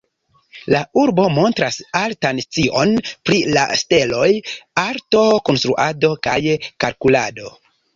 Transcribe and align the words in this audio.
La 0.75 0.79
urbo 1.01 1.25
montras 1.35 1.77
altan 1.99 2.41
scion 2.47 2.95
pri 3.29 3.39
la 3.59 3.69
steloj, 3.85 4.33
arto, 4.89 5.27
konstruado 5.53 6.15
kaj 6.29 6.39
kalkulado. 6.85 7.59